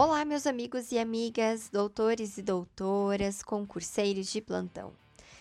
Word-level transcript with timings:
Olá, 0.00 0.24
meus 0.24 0.46
amigos 0.46 0.92
e 0.92 0.98
amigas, 1.00 1.70
doutores 1.70 2.38
e 2.38 2.42
doutoras, 2.42 3.42
concurseiros 3.42 4.30
de 4.30 4.40
plantão. 4.40 4.92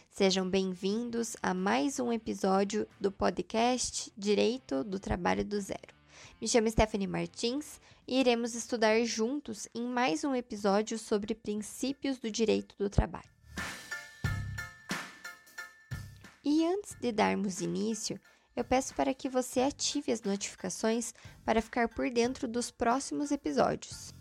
Sejam 0.10 0.50
bem-vindos 0.50 1.38
a 1.44 1.54
mais 1.54 2.00
um 2.00 2.12
episódio 2.12 2.88
do 3.00 3.12
podcast 3.12 4.12
Direito 4.18 4.84
do 4.84 5.00
Trabalho 5.00 5.46
do 5.46 5.62
Zero. 5.62 5.94
Me 6.42 6.48
chamo 6.48 6.72
Stephanie 6.72 7.06
Martins 7.06 7.80
e 8.08 8.20
iremos 8.20 8.56
estudar 8.56 9.00
juntos 9.06 9.70
em 9.76 9.84
mais 9.86 10.24
um 10.24 10.34
episódio 10.34 10.98
sobre 10.98 11.36
princípios 11.36 12.18
do 12.18 12.32
direito 12.32 12.74
do 12.80 12.90
trabalho. 12.90 13.30
E 16.44 16.66
antes 16.66 16.96
de 17.00 17.12
darmos 17.12 17.62
início, 17.62 18.20
eu 18.56 18.64
peço 18.64 18.96
para 18.96 19.14
que 19.14 19.30
você 19.30 19.62
ative 19.62 20.12
as 20.12 20.24
notificações 20.24 21.14
para 21.46 21.62
ficar 21.62 21.88
por 21.90 22.10
dentro 22.10 22.48
dos 22.48 22.72
próximos 22.72 23.30
episódios. 23.30 24.16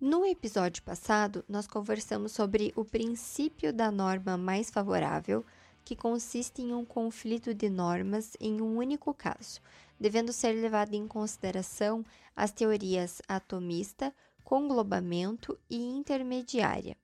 No 0.00 0.24
episódio 0.24 0.80
passado, 0.84 1.44
nós 1.48 1.66
conversamos 1.66 2.30
sobre 2.30 2.72
o 2.76 2.84
princípio 2.84 3.72
da 3.72 3.90
norma 3.90 4.36
mais 4.36 4.70
favorável, 4.70 5.44
que 5.84 5.96
consiste 5.96 6.62
em 6.62 6.72
um 6.72 6.84
conflito 6.84 7.52
de 7.52 7.68
normas 7.68 8.36
em 8.38 8.60
um 8.60 8.76
único 8.76 9.12
caso, 9.12 9.60
devendo 9.98 10.32
ser 10.32 10.52
levado 10.52 10.94
em 10.94 11.08
consideração 11.08 12.04
as 12.36 12.52
teorias 12.52 13.20
atomista, 13.26 14.14
conglobamento 14.44 15.58
e 15.68 15.82
intermediária. 15.82 16.96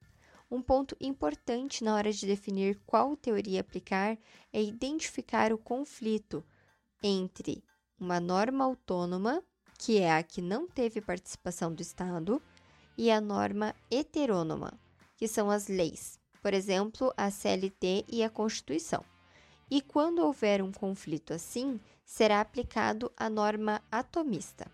Um 0.48 0.62
ponto 0.62 0.96
importante 1.00 1.82
na 1.82 1.96
hora 1.96 2.12
de 2.12 2.24
definir 2.24 2.78
qual 2.86 3.16
teoria 3.16 3.60
aplicar 3.60 4.16
é 4.52 4.62
identificar 4.62 5.52
o 5.52 5.58
conflito 5.58 6.44
entre 7.02 7.64
uma 7.98 8.20
norma 8.20 8.64
autônoma, 8.64 9.42
que 9.76 9.98
é 9.98 10.16
a 10.16 10.22
que 10.22 10.40
não 10.40 10.68
teve 10.68 11.00
participação 11.00 11.74
do 11.74 11.82
Estado, 11.82 12.40
e 12.96 13.10
a 13.10 13.20
norma 13.20 13.74
heterônoma, 13.90 14.72
que 15.16 15.26
são 15.26 15.50
as 15.50 15.68
leis, 15.68 16.18
por 16.42 16.52
exemplo, 16.52 17.12
a 17.16 17.30
CLT 17.30 18.04
e 18.08 18.22
a 18.22 18.30
Constituição. 18.30 19.04
E 19.70 19.80
quando 19.80 20.18
houver 20.20 20.62
um 20.62 20.70
conflito 20.70 21.32
assim, 21.32 21.80
será 22.04 22.40
aplicado 22.40 23.10
a 23.16 23.30
norma 23.30 23.80
atomista. 23.90 24.70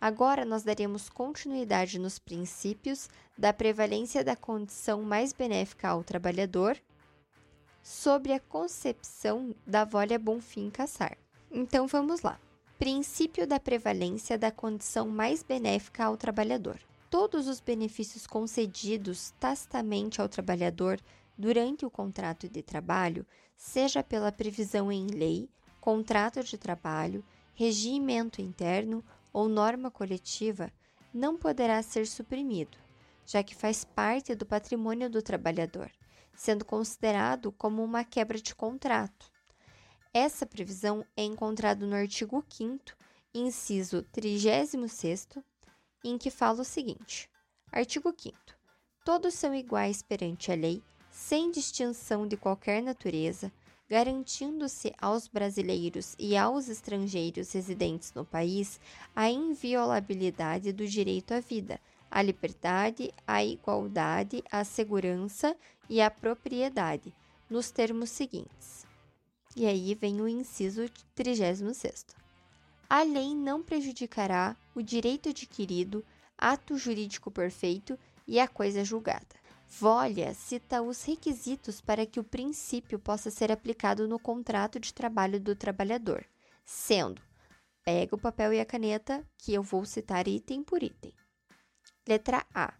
Agora 0.00 0.44
nós 0.44 0.62
daremos 0.62 1.08
continuidade 1.08 1.98
nos 1.98 2.18
princípios 2.18 3.08
da 3.36 3.52
prevalência 3.52 4.24
da 4.24 4.34
condição 4.34 5.02
mais 5.02 5.32
benéfica 5.32 5.88
ao 5.88 6.02
trabalhador 6.02 6.78
sobre 7.82 8.32
a 8.32 8.40
concepção 8.40 9.54
da 9.66 9.84
Volia 9.84 10.18
Bonfim 10.18 10.70
Cassar. 10.70 11.18
Então 11.50 11.86
vamos 11.86 12.22
lá. 12.22 12.40
Princípio 12.78 13.46
da 13.46 13.60
prevalência 13.60 14.38
da 14.38 14.50
condição 14.50 15.06
mais 15.08 15.42
benéfica 15.42 16.04
ao 16.04 16.16
trabalhador 16.16 16.80
todos 17.10 17.48
os 17.48 17.58
benefícios 17.58 18.24
concedidos 18.24 19.34
tacitamente 19.40 20.20
ao 20.20 20.28
trabalhador 20.28 21.00
durante 21.36 21.84
o 21.84 21.90
contrato 21.90 22.48
de 22.48 22.62
trabalho, 22.62 23.26
seja 23.56 24.02
pela 24.02 24.30
previsão 24.30 24.92
em 24.92 25.08
lei, 25.08 25.50
contrato 25.80 26.42
de 26.44 26.56
trabalho, 26.56 27.24
regimento 27.52 28.40
interno 28.40 29.04
ou 29.32 29.48
norma 29.48 29.90
coletiva, 29.90 30.72
não 31.12 31.36
poderá 31.36 31.82
ser 31.82 32.06
suprimido, 32.06 32.78
já 33.26 33.42
que 33.42 33.56
faz 33.56 33.84
parte 33.84 34.34
do 34.34 34.46
patrimônio 34.46 35.10
do 35.10 35.20
trabalhador, 35.20 35.90
sendo 36.36 36.64
considerado 36.64 37.50
como 37.52 37.82
uma 37.82 38.04
quebra 38.04 38.40
de 38.40 38.54
contrato. 38.54 39.30
Essa 40.14 40.46
previsão 40.46 41.04
é 41.16 41.24
encontrada 41.24 41.84
no 41.84 41.96
artigo 41.96 42.44
5 42.48 43.00
inciso 43.34 44.02
36 44.12 44.74
em 46.04 46.18
que 46.18 46.30
fala 46.30 46.62
o 46.62 46.64
seguinte: 46.64 47.28
Artigo 47.72 48.14
5. 48.16 48.36
Todos 49.04 49.34
são 49.34 49.54
iguais 49.54 50.02
perante 50.02 50.52
a 50.52 50.54
lei, 50.54 50.82
sem 51.10 51.50
distinção 51.50 52.26
de 52.26 52.36
qualquer 52.36 52.82
natureza, 52.82 53.52
garantindo-se 53.88 54.94
aos 55.00 55.26
brasileiros 55.26 56.14
e 56.18 56.36
aos 56.36 56.68
estrangeiros 56.68 57.52
residentes 57.52 58.12
no 58.14 58.24
país 58.24 58.78
a 59.16 59.28
inviolabilidade 59.28 60.72
do 60.72 60.86
direito 60.86 61.32
à 61.32 61.40
vida, 61.40 61.80
à 62.10 62.22
liberdade, 62.22 63.12
à 63.26 63.44
igualdade, 63.44 64.44
à 64.50 64.62
segurança 64.64 65.56
e 65.88 66.00
à 66.00 66.10
propriedade, 66.10 67.12
nos 67.48 67.70
termos 67.70 68.10
seguintes. 68.10 68.86
E 69.56 69.66
aí 69.66 69.94
vem 69.94 70.20
o 70.20 70.28
inciso 70.28 70.88
36. 71.14 72.19
A 72.92 73.04
lei 73.04 73.36
não 73.36 73.62
prejudicará 73.62 74.56
o 74.74 74.82
direito 74.82 75.28
adquirido, 75.28 76.04
ato 76.36 76.76
jurídico 76.76 77.30
perfeito 77.30 77.96
e 78.26 78.40
a 78.40 78.48
coisa 78.48 78.82
julgada. 78.84 79.38
Volia 79.68 80.34
cita 80.34 80.82
os 80.82 81.04
requisitos 81.04 81.80
para 81.80 82.04
que 82.04 82.18
o 82.18 82.24
princípio 82.24 82.98
possa 82.98 83.30
ser 83.30 83.52
aplicado 83.52 84.08
no 84.08 84.18
contrato 84.18 84.80
de 84.80 84.92
trabalho 84.92 85.38
do 85.38 85.54
trabalhador, 85.54 86.26
sendo: 86.64 87.22
pega 87.84 88.16
o 88.16 88.20
papel 88.20 88.54
e 88.54 88.60
a 88.60 88.66
caneta, 88.66 89.24
que 89.38 89.54
eu 89.54 89.62
vou 89.62 89.84
citar 89.84 90.26
item 90.26 90.64
por 90.64 90.82
item. 90.82 91.14
Letra 92.08 92.44
A. 92.52 92.74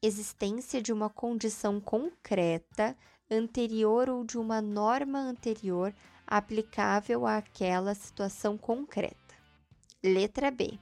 Existência 0.00 0.80
de 0.80 0.90
uma 0.90 1.10
condição 1.10 1.82
concreta 1.82 2.96
anterior 3.30 4.08
ou 4.08 4.24
de 4.24 4.38
uma 4.38 4.62
norma 4.62 5.18
anterior 5.18 5.94
aplicável 6.26 7.26
àquela 7.26 7.94
situação 7.94 8.56
concreta. 8.56 9.23
Letra 10.06 10.50
B. 10.50 10.78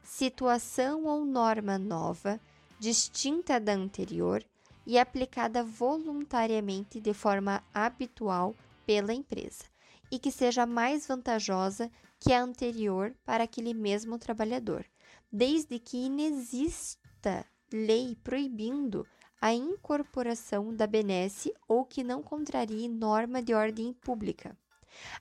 Situação 0.00 1.04
ou 1.06 1.24
norma 1.24 1.76
nova, 1.76 2.38
distinta 2.78 3.58
da 3.58 3.72
anterior 3.72 4.44
e 4.86 4.96
aplicada 4.96 5.64
voluntariamente 5.64 7.00
de 7.00 7.12
forma 7.12 7.64
habitual 7.74 8.54
pela 8.86 9.12
empresa 9.12 9.64
e 10.08 10.20
que 10.20 10.30
seja 10.30 10.66
mais 10.66 11.04
vantajosa 11.04 11.90
que 12.20 12.32
a 12.32 12.40
anterior 12.40 13.12
para 13.24 13.42
aquele 13.42 13.74
mesmo 13.74 14.20
trabalhador, 14.20 14.86
desde 15.32 15.80
que 15.80 16.06
inexista 16.06 17.44
lei 17.72 18.16
proibindo 18.22 19.04
a 19.40 19.52
incorporação 19.52 20.72
da 20.72 20.86
benesse 20.86 21.52
ou 21.66 21.84
que 21.84 22.04
não 22.04 22.22
contrarie 22.22 22.86
norma 22.86 23.42
de 23.42 23.52
ordem 23.52 23.92
pública. 23.92 24.56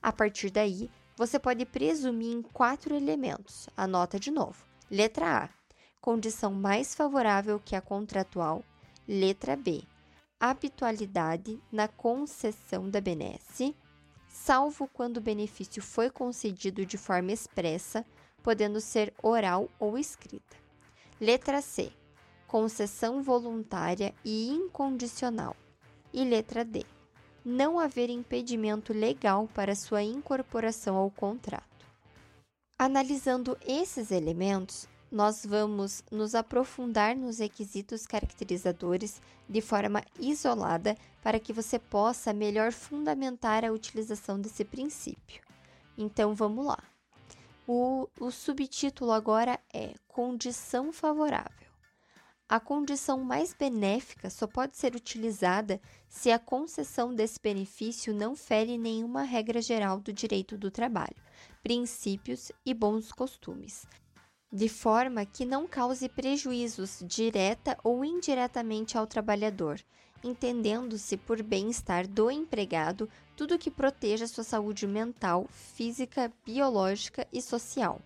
A 0.04 0.14
partir 0.14 0.52
daí, 0.52 0.88
você 1.20 1.38
pode 1.38 1.66
presumir 1.66 2.32
em 2.32 2.42
quatro 2.42 2.96
elementos. 2.96 3.68
Anota 3.76 4.18
de 4.18 4.32
novo. 4.32 4.64
Letra 4.90 5.44
A: 5.44 5.50
condição 6.00 6.54
mais 6.54 6.96
favorável 6.96 7.60
que 7.60 7.76
a 7.76 7.82
contratual. 7.82 8.64
Letra 9.06 9.58
B: 9.58 9.84
habitualidade 10.40 11.62
na 11.70 11.90
concessão 11.90 12.90
da 12.90 13.02
benesse, 13.02 13.76
salvo 14.30 14.88
quando 14.94 15.18
o 15.18 15.22
benefício 15.22 15.84
foi 15.84 16.10
concedido 16.10 16.86
de 16.86 16.98
forma 16.98 17.34
expressa, 17.34 18.06
podendo 18.42 18.80
ser 18.80 19.14
oral 19.22 19.68
ou 19.78 19.98
escrita. 19.98 20.56
Letra 21.20 21.62
C: 21.62 21.92
concessão 22.48 23.22
voluntária 23.22 24.16
e 24.24 24.48
incondicional. 24.48 25.54
E 26.14 26.24
letra 26.24 26.64
D: 26.64 26.86
não 27.50 27.80
haver 27.80 28.10
impedimento 28.10 28.94
legal 28.94 29.50
para 29.54 29.76
sua 29.76 30.04
incorporação 30.04 30.96
ao 30.96 31.10
contrato. 31.10 31.66
Analisando 32.78 33.58
esses 33.66 34.12
elementos, 34.12 34.88
nós 35.12 35.44
vamos 35.46 36.04
nos 36.12 36.36
aprofundar 36.36 37.16
nos 37.16 37.40
requisitos 37.40 38.06
caracterizadores 38.06 39.20
de 39.50 39.60
forma 39.60 40.04
isolada 40.20 40.96
para 41.24 41.40
que 41.40 41.52
você 41.52 41.80
possa 41.80 42.32
melhor 42.32 42.72
fundamentar 42.72 43.66
a 43.66 43.72
utilização 43.72 44.40
desse 44.40 44.64
princípio. 44.64 45.42
Então 45.98 46.36
vamos 46.36 46.66
lá. 46.66 46.84
O, 47.68 48.08
o 48.20 48.32
subtítulo 48.32 49.12
agora 49.12 49.60
é 49.74 49.94
Condição 50.08 50.94
Favorável. 50.94 51.69
A 52.52 52.60
condição 52.60 53.24
mais 53.24 53.54
benéfica 53.54 54.28
só 54.28 54.48
pode 54.48 54.76
ser 54.76 54.96
utilizada 54.96 55.80
se 56.08 56.32
a 56.32 56.40
concessão 56.40 57.14
desse 57.14 57.40
benefício 57.40 58.12
não 58.12 58.36
fere 58.36 58.76
nenhuma 58.76 59.22
regra 59.22 59.62
geral 59.62 60.00
do 60.00 60.12
direito 60.12 60.58
do 60.58 60.72
trabalho, 60.72 61.16
princípios 61.62 62.52
e 62.66 62.74
bons 62.74 63.12
costumes, 63.12 63.86
de 64.52 64.68
forma 64.68 65.28
que 65.28 65.46
não 65.46 65.68
cause 65.68 66.10
prejuízos 66.10 67.04
direta 67.06 67.78
ou 67.84 68.04
indiretamente 68.04 68.98
ao 68.98 69.06
trabalhador, 69.06 69.80
entendendo-se 70.24 71.18
por 71.18 71.44
bem-estar 71.44 72.08
do 72.08 72.32
empregado 72.32 73.08
tudo 73.38 73.60
que 73.60 73.70
proteja 73.70 74.26
sua 74.26 74.44
saúde 74.44 74.88
mental, 74.88 75.46
física, 75.52 76.34
biológica 76.44 77.28
e 77.32 77.44
social. 77.44 78.02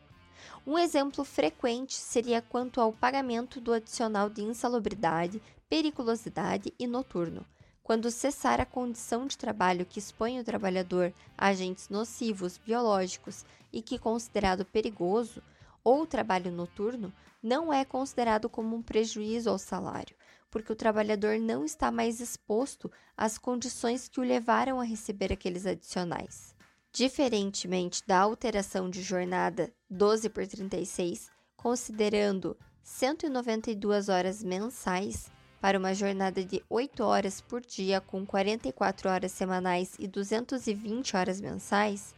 Um 0.65 0.77
exemplo 0.77 1.23
frequente 1.23 1.93
seria 1.93 2.41
quanto 2.41 2.79
ao 2.79 2.93
pagamento 2.93 3.59
do 3.59 3.73
adicional 3.73 4.29
de 4.29 4.41
insalubridade, 4.41 5.41
periculosidade 5.69 6.73
e 6.77 6.87
noturno, 6.87 7.45
quando 7.83 8.09
cessar 8.09 8.61
a 8.61 8.65
condição 8.65 9.27
de 9.27 9.37
trabalho 9.37 9.85
que 9.85 9.99
expõe 9.99 10.39
o 10.39 10.43
trabalhador 10.43 11.13
a 11.37 11.47
agentes 11.47 11.89
nocivos 11.89 12.57
biológicos 12.57 13.45
e 13.71 13.81
que 13.81 13.99
considerado 13.99 14.63
perigoso, 14.63 15.41
ou 15.83 16.07
trabalho 16.07 16.51
noturno 16.51 17.13
não 17.41 17.73
é 17.73 17.83
considerado 17.83 18.47
como 18.47 18.75
um 18.75 18.81
prejuízo 18.81 19.49
ao 19.49 19.59
salário, 19.59 20.15
porque 20.49 20.71
o 20.71 20.75
trabalhador 20.75 21.37
não 21.39 21.65
está 21.65 21.91
mais 21.91 22.21
exposto 22.21 22.89
às 23.17 23.37
condições 23.37 24.07
que 24.07 24.19
o 24.19 24.23
levaram 24.23 24.79
a 24.79 24.83
receber 24.85 25.33
aqueles 25.33 25.65
adicionais. 25.65 26.55
Diferentemente 26.95 28.03
da 28.05 28.19
alteração 28.19 28.87
de 28.87 29.01
jornada 29.01 29.73
12 29.89 30.29
por 30.29 30.45
36, 30.45 31.27
considerando 31.57 32.55
192 32.83 34.09
horas 34.09 34.43
mensais 34.43 35.31
para 35.59 35.79
uma 35.79 35.95
jornada 35.95 36.45
de 36.45 36.63
8 36.69 37.03
horas 37.03 37.41
por 37.41 37.61
dia 37.61 37.99
com 37.99 38.23
44 38.23 39.09
horas 39.09 39.31
semanais 39.31 39.95
e 39.97 40.07
220 40.07 41.17
horas 41.17 41.41
mensais, 41.41 42.13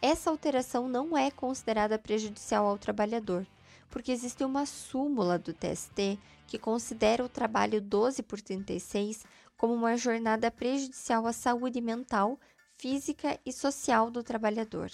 essa 0.00 0.30
alteração 0.30 0.88
não 0.88 1.18
é 1.18 1.30
considerada 1.30 1.98
prejudicial 1.98 2.64
ao 2.64 2.78
trabalhador, 2.78 3.46
porque 3.90 4.10
existe 4.10 4.42
uma 4.42 4.64
súmula 4.64 5.38
do 5.38 5.52
TST 5.52 6.18
que 6.46 6.58
considera 6.58 7.22
o 7.22 7.28
trabalho 7.28 7.78
12 7.78 8.22
por 8.22 8.40
36 8.40 9.22
como 9.54 9.74
uma 9.74 9.98
jornada 9.98 10.50
prejudicial 10.50 11.26
à 11.26 11.32
saúde 11.32 11.80
mental, 11.82 12.38
física 12.76 13.38
e 13.44 13.52
social 13.52 14.10
do 14.10 14.22
trabalhador. 14.22 14.90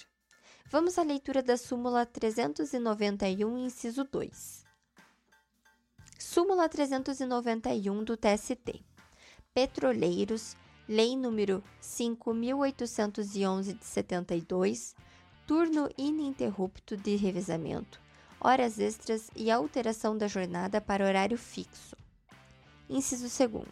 Vamos 0.69 0.97
à 0.97 1.03
leitura 1.03 1.43
da 1.43 1.57
súmula 1.57 2.05
391, 2.05 3.57
inciso 3.57 4.03
2. 4.03 4.65
Súmula 6.17 6.69
391 6.69 8.03
do 8.03 8.15
TST. 8.15 8.83
Petroleiros, 9.53 10.55
Lei 10.87 11.15
número 11.15 11.63
5811 11.79 13.73
de 13.73 13.85
72, 13.85 14.95
turno 15.47 15.89
ininterrupto 15.97 16.97
de 16.97 17.15
revezamento, 17.15 18.01
horas 18.39 18.79
extras 18.79 19.29
e 19.35 19.49
alteração 19.51 20.17
da 20.17 20.27
jornada 20.27 20.81
para 20.81 21.05
horário 21.05 21.37
fixo. 21.37 21.95
Inciso 22.89 23.29
2. 23.47 23.67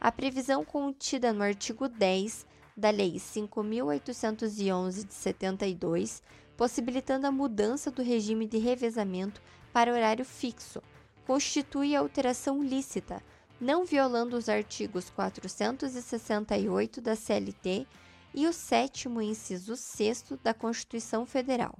A 0.00 0.12
previsão 0.12 0.64
contida 0.64 1.32
no 1.32 1.42
artigo 1.42 1.88
10 1.88 2.46
da 2.76 2.90
Lei 2.90 3.14
5.811 3.14 5.06
de 5.06 5.14
72, 5.14 6.22
possibilitando 6.56 7.26
a 7.26 7.32
mudança 7.32 7.90
do 7.90 8.02
regime 8.02 8.46
de 8.46 8.58
revezamento 8.58 9.40
para 9.72 9.92
horário 9.92 10.24
fixo, 10.24 10.82
constitui 11.26 11.94
alteração 11.94 12.62
lícita, 12.62 13.22
não 13.60 13.84
violando 13.84 14.36
os 14.36 14.48
artigos 14.48 15.10
468 15.10 17.00
da 17.00 17.16
CLT 17.16 17.86
e 18.34 18.46
o 18.46 18.52
sétimo 18.52 19.22
inciso 19.22 19.76
6 19.76 20.24
da 20.42 20.52
Constituição 20.52 21.24
Federal. 21.24 21.78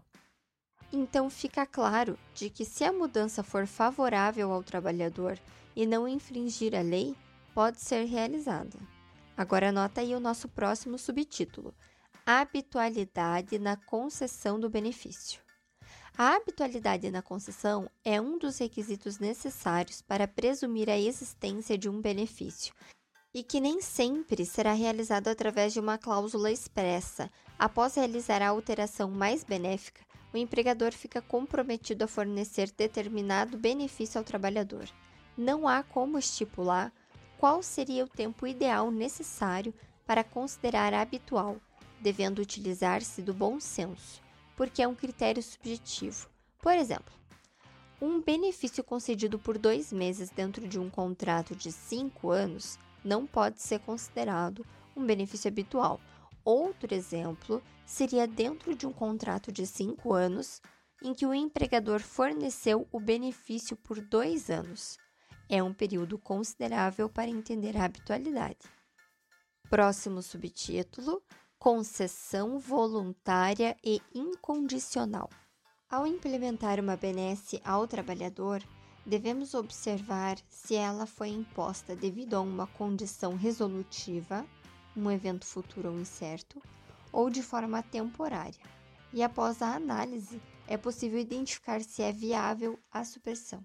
Então 0.93 1.29
fica 1.29 1.67
claro 1.67 2.17
de 2.32 2.49
que 2.49 2.64
se 2.64 2.85
a 2.85 2.93
mudança 2.93 3.43
for 3.43 3.67
favorável 3.67 4.52
ao 4.52 4.62
trabalhador 4.62 5.38
e 5.75 5.85
não 5.85 6.06
infringir 6.06 6.75
a 6.75 6.82
lei, 6.82 7.17
pode 7.52 7.81
ser 7.81 8.05
realizada. 8.05 8.94
Agora 9.37 9.71
anota 9.71 10.01
aí 10.01 10.15
o 10.15 10.21
nosso 10.21 10.49
próximo 10.49 10.99
subtítulo: 10.99 11.75
Habitualidade 12.25 13.59
na 13.59 13.77
concessão 13.77 14.59
do 14.59 14.71
benefício. 14.71 15.43
A 16.17 16.37
habitualidade 16.37 17.11
na 17.11 17.21
concessão 17.21 17.91
é 18.05 18.21
um 18.21 18.39
dos 18.39 18.59
requisitos 18.59 19.19
necessários 19.19 20.01
para 20.01 20.29
presumir 20.29 20.89
a 20.89 20.97
existência 20.97 21.77
de 21.77 21.89
um 21.89 22.01
benefício 22.01 22.73
e 23.35 23.43
que 23.43 23.61
nem 23.61 23.83
sempre 23.83 24.47
será 24.47 24.73
realizado 24.73 25.27
através 25.27 25.73
de 25.73 25.81
uma 25.81 25.99
cláusula 25.99 26.53
expressa. 26.53 27.29
Após 27.59 27.97
realizar 27.97 28.41
a 28.41 28.49
alteração 28.49 29.11
mais 29.11 29.43
benéfica, 29.43 30.03
o 30.33 30.37
empregador 30.37 30.93
fica 30.93 31.21
comprometido 31.21 32.05
a 32.05 32.09
fornecer 32.09 32.71
determinado 32.71 33.59
benefício 33.59 34.19
ao 34.19 34.25
trabalhador. 34.25 34.89
Não 35.37 35.67
há 35.67 35.83
como 35.83 36.17
estipular 36.17 36.93
qual 37.44 37.62
seria 37.62 38.06
o 38.06 38.08
tempo 38.08 38.46
ideal 38.46 38.91
necessário 38.91 39.75
para 40.06 40.25
considerar 40.25 40.94
habitual, 40.94 41.58
devendo 42.00 42.38
utilizar-se 42.38 43.20
do 43.20 43.35
bom 43.35 43.61
senso, 43.61 44.23
porque 44.56 44.81
é 44.81 44.88
um 44.88 44.94
critério 44.94 45.43
subjetivo. 45.43 46.26
Por 46.62 46.73
exemplo, 46.73 47.12
um 48.00 48.19
benefício 48.19 48.82
concedido 48.82 49.38
por 49.38 49.58
dois 49.58 49.93
meses 49.93 50.31
dentro 50.31 50.67
de 50.67 50.79
um 50.79 50.88
contrato 50.88 51.55
de 51.55 51.70
cinco 51.70 52.31
anos 52.31 52.79
não 53.05 53.26
pode 53.26 53.61
ser 53.61 53.81
considerado 53.81 54.64
um 54.97 55.05
benefício 55.05 55.49
habitual. 55.49 56.00
Outro 56.43 56.94
exemplo 56.94 57.62
seria 57.85 58.26
dentro 58.26 58.75
de 58.75 58.87
um 58.87 58.93
contrato 58.93 59.52
de 59.52 59.67
cinco 59.67 60.14
anos 60.14 60.62
em 61.02 61.12
que 61.12 61.26
o 61.26 61.35
empregador 61.35 62.00
forneceu 62.00 62.88
o 62.90 62.99
benefício 62.99 63.76
por 63.76 64.00
dois 64.00 64.49
anos. 64.49 64.99
É 65.49 65.62
um 65.62 65.73
período 65.73 66.19
considerável 66.19 67.08
para 67.08 67.29
entender 67.29 67.76
a 67.76 67.85
habitualidade. 67.85 68.58
Próximo 69.69 70.23
subtítulo: 70.23 71.23
Concessão 71.58 72.58
voluntária 72.58 73.76
e 73.82 74.00
incondicional. 74.14 75.29
Ao 75.91 76.06
implementar 76.06 76.81
uma 76.81 76.96
benesse 76.96 77.61
ao 77.64 77.87
trabalhador, 77.87 78.62
devemos 79.06 79.55
observar 79.55 80.38
se 80.49 80.75
ela 80.75 81.06
foi 81.06 81.29
imposta 81.29 81.94
devido 81.94 82.35
a 82.35 82.40
uma 82.40 82.67
condição 82.67 83.37
resolutiva, 83.37 84.47
um 84.97 85.11
evento 85.11 85.47
futuro 85.47 85.90
ou 85.90 86.00
incerto, 86.00 86.61
ou 87.12 87.29
de 87.29 87.43
forma 87.43 87.82
temporária. 87.82 88.61
E 89.12 89.23
após 89.23 89.62
a 89.62 89.75
análise, 89.75 90.40
é 90.67 90.76
possível 90.76 91.19
identificar 91.19 91.81
se 91.82 92.02
é 92.02 92.11
viável 92.11 92.79
a 92.90 93.05
supressão. 93.05 93.62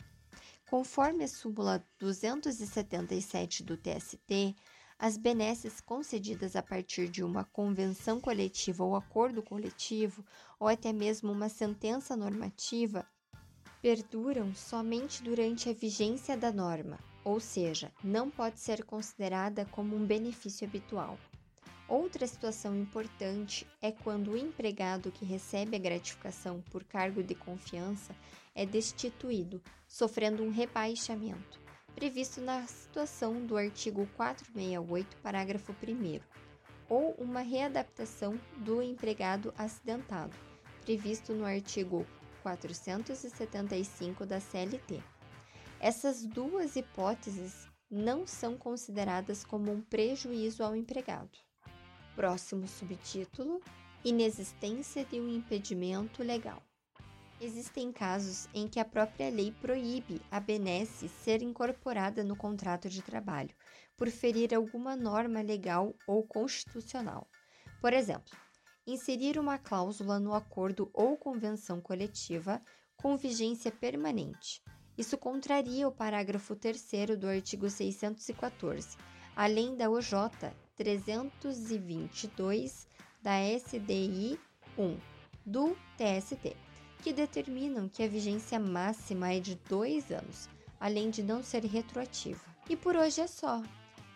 Conforme 0.69 1.24
a 1.24 1.27
súmula 1.27 1.83
277 1.98 3.63
do 3.63 3.75
TST, 3.75 4.56
as 5.00 5.18
benesses 5.18 5.81
concedidas 5.81 6.56
a 6.56 6.62
partir 6.62 7.10
de 7.10 7.24
uma 7.24 7.44
convenção 7.44 8.21
coletiva 8.21 8.83
ou 8.83 8.95
acordo 8.95 9.42
coletivo, 9.42 10.24
ou 10.60 10.68
até 10.68 10.94
mesmo 10.94 11.31
uma 11.31 11.50
sentença 11.50 12.16
normativa, 12.16 13.04
perduram 13.81 14.54
somente 14.54 15.24
durante 15.24 15.69
a 15.69 15.74
vigência 15.74 16.38
da 16.38 16.51
norma, 16.51 17.00
ou 17.24 17.39
seja, 17.39 17.92
não 18.04 18.30
pode 18.30 18.60
ser 18.60 18.83
considerada 18.83 19.66
como 19.71 19.95
um 19.95 20.06
benefício 20.06 20.68
habitual. 20.68 21.18
Outra 21.89 22.27
situação 22.27 22.77
importante 22.77 23.65
é 23.81 23.91
quando 23.91 24.30
o 24.30 24.38
empregado 24.38 25.12
que 25.12 25.25
recebe 25.25 25.75
a 25.75 25.80
gratificação 25.80 26.62
por 26.69 26.83
cargo 26.83 27.24
de 27.24 27.33
confiança 27.33 28.16
é 28.54 28.63
destituído, 28.63 29.59
sofrendo 29.87 30.44
um 30.44 30.52
rebaixamento, 30.52 31.59
previsto 31.95 32.42
na 32.42 32.68
situação 32.68 33.44
do 33.44 33.57
artigo 33.57 34.07
468, 34.16 35.18
parágrafo 35.18 35.71
1, 35.71 36.19
ou 36.87 37.13
uma 37.13 37.42
readaptação 37.42 38.40
do 38.57 38.83
empregado 38.83 39.52
acidentado, 39.57 40.37
previsto 40.81 41.33
no 41.33 41.44
artigo 41.44 42.06
475 42.44 44.28
da 44.28 44.40
CLT. 44.40 45.02
Essas 45.80 46.23
duas 46.23 46.75
hipóteses 46.75 47.68
não 47.90 48.28
são 48.28 48.56
consideradas 48.56 49.44
como 49.44 49.71
um 49.71 49.81
prejuízo 49.81 50.63
ao 50.63 50.75
empregado. 50.75 51.48
Próximo 52.19 52.68
subtítulo: 52.68 53.61
Inexistência 54.04 55.06
de 55.06 55.21
um 55.21 55.30
impedimento 55.30 56.21
legal. 56.21 56.61
Existem 57.40 57.94
casos 57.94 58.49
em 58.54 58.68
que 58.68 58.78
a 58.78 58.83
própria 58.83 59.30
lei 59.30 59.54
proíbe 59.61 60.21
a 60.30 60.38
benesse 60.38 61.07
ser 61.07 61.42
incorporada 61.42 62.21
no 62.21 62.35
contrato 62.35 62.90
de 62.90 63.02
trabalho, 63.02 63.56
por 63.95 64.09
ferir 64.09 64.54
alguma 64.54 64.97
norma 64.97 65.40
legal 65.40 65.95
ou 66.06 66.28
constitucional. 66.28 67.26
Por 67.80 67.94
exemplo, 67.94 68.38
inserir 68.85 69.40
uma 69.40 69.57
cláusula 69.57 70.19
no 70.19 70.33
acordo 70.33 70.92
ou 70.94 71.16
convenção 71.16 71.80
coletiva 71.80 72.61
com 72.97 73.16
vigência 73.16 73.71
permanente. 73.71 74.61
Isso 74.97 75.18
contraria 75.18 75.88
o 75.88 75.92
parágrafo 75.94 76.54
3 76.54 77.18
do 77.18 77.30
artigo 77.30 77.69
614, 77.69 78.97
além 79.38 79.78
da 79.78 79.90
OJ 79.90 80.11
322 80.80 82.88
da 83.21 83.33
SDI 83.42 84.40
1 84.78 84.98
do 85.45 85.76
TST, 85.98 86.56
que 87.04 87.12
determinam 87.12 87.90
que 87.90 88.02
a 88.02 88.07
vigência 88.07 88.57
máxima 88.57 89.33
é 89.33 89.42
de 89.42 89.56
dois 89.68 90.09
anos, 90.09 90.48
além 90.80 91.09
de 91.09 91.21
não 91.21 91.44
ser 91.44 91.66
retroativa. 91.66 92.40
E 92.69 92.78
por 92.78 92.95
hoje 92.95 93.19
é 93.19 93.28
só. 93.28 93.62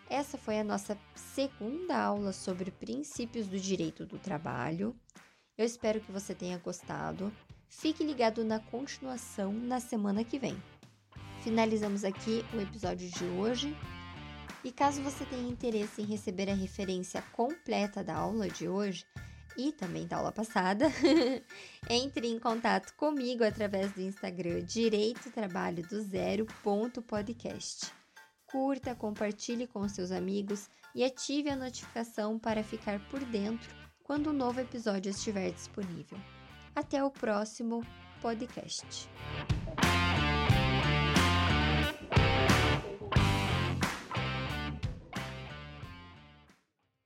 Essa 0.08 0.38
foi 0.38 0.58
a 0.58 0.64
nossa 0.64 0.96
segunda 1.14 1.98
aula 1.98 2.32
sobre 2.32 2.70
princípios 2.70 3.46
do 3.46 3.60
direito 3.60 4.06
do 4.06 4.18
trabalho. 4.18 4.96
Eu 5.58 5.66
espero 5.66 6.00
que 6.00 6.10
você 6.10 6.34
tenha 6.34 6.56
gostado. 6.56 7.30
Fique 7.68 8.02
ligado 8.02 8.42
na 8.42 8.58
continuação 8.58 9.52
na 9.52 9.80
semana 9.80 10.24
que 10.24 10.38
vem. 10.38 10.56
Finalizamos 11.42 12.04
aqui 12.04 12.42
o 12.54 12.60
episódio 12.60 13.10
de 13.10 13.24
hoje. 13.24 13.76
E 14.64 14.72
caso 14.72 15.02
você 15.02 15.24
tenha 15.26 15.48
interesse 15.48 16.00
em 16.00 16.06
receber 16.06 16.48
a 16.48 16.54
referência 16.54 17.22
completa 17.32 18.02
da 18.02 18.14
aula 18.14 18.48
de 18.48 18.66
hoje, 18.66 19.04
e 19.56 19.72
também 19.72 20.06
da 20.06 20.16
aula 20.16 20.32
passada, 20.32 20.86
entre 21.88 22.28
em 22.28 22.38
contato 22.38 22.94
comigo 22.96 23.44
através 23.44 23.92
do 23.92 24.00
Instagram 24.00 24.62
Direito 24.64 25.30
Trabalho 25.30 25.86
do 25.86 26.00
Zero 26.00 26.46
podcast. 27.06 27.92
Curta, 28.46 28.94
compartilhe 28.94 29.66
com 29.66 29.88
seus 29.88 30.10
amigos 30.10 30.68
e 30.94 31.04
ative 31.04 31.50
a 31.50 31.56
notificação 31.56 32.38
para 32.38 32.62
ficar 32.62 33.00
por 33.08 33.20
dentro 33.24 33.68
quando 34.02 34.30
um 34.30 34.34
novo 34.34 34.60
episódio 34.60 35.10
estiver 35.10 35.50
disponível. 35.50 36.18
Até 36.74 37.02
o 37.02 37.10
próximo 37.10 37.84
podcast. 38.20 39.08